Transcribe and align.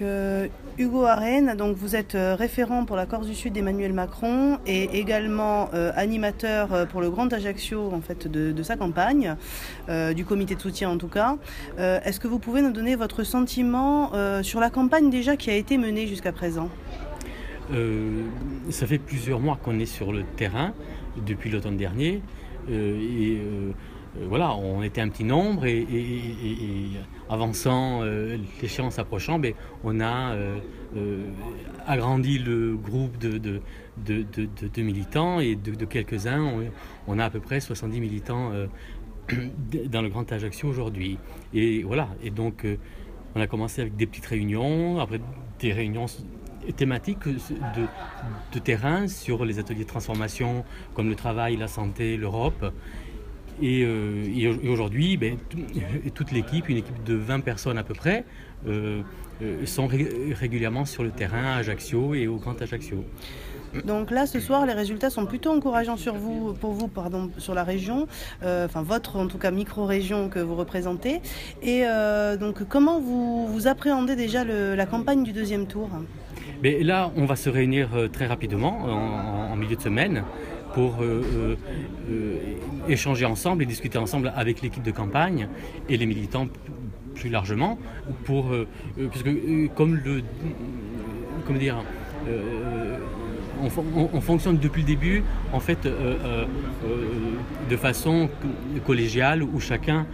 Donc, 0.00 0.08
Hugo 0.76 1.04
Arène, 1.04 1.54
donc 1.56 1.76
vous 1.76 1.94
êtes 1.94 2.16
référent 2.16 2.84
pour 2.84 2.96
la 2.96 3.06
Corse 3.06 3.26
du 3.26 3.34
Sud 3.34 3.52
d'Emmanuel 3.52 3.92
Macron 3.92 4.58
et 4.66 4.98
également 4.98 5.70
animateur 5.94 6.88
pour 6.88 7.00
le 7.00 7.10
Grand 7.10 7.32
Ajaccio 7.32 7.92
en 7.92 8.00
fait, 8.00 8.26
de, 8.26 8.62
sa 8.62 8.76
campagne, 8.76 9.36
du 9.88 10.24
comité 10.24 10.56
de 10.56 10.60
soutien 10.60 10.90
en 10.90 10.98
tout 10.98 11.08
cas. 11.08 11.36
Est-ce 11.78 12.18
que 12.18 12.26
vous 12.26 12.38
pouvez 12.38 12.60
nous 12.62 12.72
donner 12.72 12.96
votre 12.96 13.22
sentiment 13.22 14.10
sur 14.42 14.58
la 14.58 14.70
campagne 14.70 15.10
déjà 15.10 15.36
qui 15.36 15.50
a 15.50 15.54
été 15.54 15.78
menée 15.78 16.06
jusqu'à 16.06 16.32
présent? 16.32 16.68
Ça 18.70 18.86
fait 18.86 18.98
plusieurs 18.98 19.38
mois 19.38 19.58
qu'on 19.62 19.78
est 19.78 19.86
sur 19.86 20.12
le 20.12 20.24
terrain 20.24 20.72
depuis 21.24 21.50
l'automne 21.50 21.76
dernier. 21.76 22.20
et 22.68 22.72
euh, 22.72 23.63
voilà, 24.36 24.56
on 24.56 24.82
était 24.82 25.00
un 25.00 25.08
petit 25.10 25.22
nombre 25.22 25.64
et, 25.64 25.86
avançant, 27.30 28.00
euh, 28.02 28.36
l'échéance 28.60 28.98
approchant, 28.98 29.38
ben, 29.38 29.54
on 29.84 30.00
a 30.00 30.32
euh, 30.32 30.58
agrandi 31.86 32.40
le 32.40 32.74
groupe 32.74 33.16
de, 33.16 33.60
militants 34.76 35.38
et 35.38 35.54
de, 35.54 35.84
quelques-uns, 35.84 36.52
on, 37.06 37.18
a 37.20 37.26
à 37.26 37.30
peu 37.30 37.38
près 37.38 37.60
70 37.60 38.00
militants 38.00 38.50
dans 39.86 40.02
le 40.02 40.08
Grand 40.08 40.32
Ajaccio 40.32 40.68
aujourd'hui. 40.68 41.16
Et 41.52 41.84
voilà, 41.84 42.08
et 42.20 42.30
donc 42.30 42.66
on 43.36 43.40
a 43.40 43.46
commencé 43.46 43.82
avec 43.82 43.94
des 43.94 44.06
petites 44.06 44.26
réunions, 44.26 44.98
après 44.98 45.20
des 45.60 45.72
réunions 45.72 46.06
thématiques 46.76 47.28
de, 47.28 48.58
terrain 48.58 49.06
sur 49.06 49.44
les 49.44 49.60
ateliers 49.60 49.84
de 49.84 49.88
transformation 49.88 50.64
comme 50.94 51.08
le 51.08 51.14
travail, 51.14 51.56
la 51.56 51.68
santé, 51.68 52.16
l'Europe. 52.16 52.72
Euh, 53.62 54.26
et, 54.62 54.68
aujourd'hui, 54.68 55.16
ben, 55.16 55.36
toute 56.14 56.32
l'équipe, 56.32 56.68
une 56.68 56.78
équipe 56.78 57.04
de 57.04 57.14
20 57.14 57.40
personnes 57.40 57.78
à 57.78 57.84
peu 57.84 57.94
près, 57.94 58.24
euh, 58.66 59.02
euh, 59.42 59.66
sont 59.66 59.86
régulièrement 59.86 60.84
sur 60.84 61.02
le 61.02 61.10
terrain 61.10 61.44
à 61.44 61.56
Ajaccio 61.56 62.14
et 62.14 62.26
au 62.26 62.36
Grand 62.36 62.60
Ajaccio. 62.60 63.04
Donc 63.84 64.12
là, 64.12 64.26
ce 64.26 64.38
soir, 64.38 64.66
les 64.66 64.72
résultats 64.72 65.10
sont 65.10 65.26
plutôt 65.26 65.50
encourageants 65.50 65.96
sur 65.96 66.14
vous, 66.14 66.54
pour 66.54 66.72
vous, 66.72 66.86
pardon, 66.86 67.30
sur 67.38 67.54
la 67.54 67.64
région, 67.64 68.06
enfin 68.40 68.82
votre 68.82 69.16
en 69.16 69.26
tout 69.26 69.38
cas 69.38 69.50
micro-région 69.50 70.28
que 70.28 70.38
vous 70.38 70.54
représentez. 70.54 71.20
Et 71.60 71.82
donc, 72.38 72.62
comment 72.68 73.00
vous, 73.00 73.48
vous 73.48 73.66
appréhendez 73.66 74.14
déjà 74.14 74.44
la 74.44 74.86
campagne 74.86 75.24
du 75.24 75.32
deuxième 75.32 75.66
tour? 75.66 75.90
Mais 76.62 76.82
Là, 76.82 77.10
on 77.16 77.24
va 77.24 77.36
se 77.36 77.50
réunir 77.50 77.88
très 78.12 78.26
rapidement, 78.26 78.84
en 79.52 79.56
milieu 79.56 79.76
de 79.76 79.80
semaine 79.80 80.24
pour 80.74 81.00
euh, 81.00 81.22
euh, 81.36 81.56
euh, 82.10 82.36
échanger 82.88 83.24
ensemble 83.24 83.62
et 83.62 83.66
discuter 83.66 83.96
ensemble 83.96 84.32
avec 84.36 84.60
l'équipe 84.60 84.82
de 84.82 84.90
campagne 84.90 85.48
et 85.88 85.96
les 85.96 86.06
militants 86.06 86.48
plus 87.14 87.30
largement, 87.30 87.78
pour, 88.24 88.52
parce 88.96 89.22
que 89.22 89.68
comme 89.68 89.94
le, 89.94 90.22
comment 91.46 91.58
dire, 91.60 91.76
on, 93.62 94.20
fonctionne 94.20 94.58
depuis 94.58 94.82
le 94.82 94.88
début 94.88 95.22
en 95.52 95.60
fait 95.60 95.86
de 97.70 97.76
façon 97.76 98.28
collégiale 98.84 99.44
où 99.44 99.60
chacun 99.60 100.06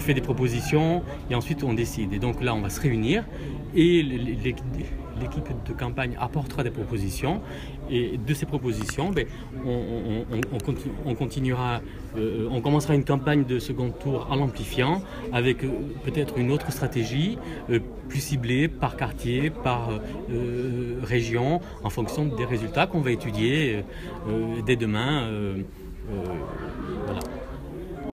fait 0.00 0.14
des 0.14 0.20
propositions 0.20 1.04
et 1.30 1.36
ensuite 1.36 1.62
on 1.62 1.74
décide. 1.74 2.12
Et 2.12 2.18
donc 2.18 2.42
là 2.42 2.56
on 2.56 2.60
va 2.60 2.70
se 2.70 2.80
réunir 2.80 3.22
et 3.76 4.02
l'équipe 5.20 5.48
de 5.66 5.72
campagne 5.72 6.16
apportera 6.20 6.62
des 6.62 6.70
propositions. 6.70 7.40
Et 7.90 8.18
de 8.18 8.34
ces 8.34 8.46
propositions, 8.46 9.10
ben, 9.10 9.26
on, 9.64 11.14
continuera, 11.14 11.80
euh, 12.16 12.48
on 12.50 12.60
commencera 12.60 12.94
une 12.94 13.04
campagne 13.04 13.44
de 13.44 13.58
second 13.58 13.90
tour 13.90 14.26
en 14.30 14.36
l'amplifiant 14.36 15.02
avec 15.32 15.64
euh, 15.64 15.68
peut-être 16.04 16.38
une 16.38 16.50
autre 16.50 16.70
stratégie 16.70 17.38
euh, 17.70 17.80
plus 18.08 18.20
ciblée 18.20 18.68
par 18.68 18.96
quartier, 18.96 19.50
par 19.50 19.90
région, 21.02 21.60
en 21.84 21.90
fonction 21.90 22.24
des 22.24 22.46
résultats 22.46 22.86
qu'on 22.86 23.00
va 23.00 23.10
étudier 23.10 23.84
dès 24.64 24.76
demain 24.76 25.28